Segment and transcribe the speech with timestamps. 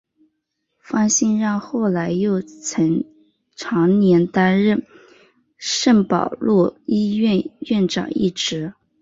[0.79, 3.03] 方心让后来又曾
[3.55, 4.83] 长年担任
[5.57, 8.73] 圣保禄医院院长一职。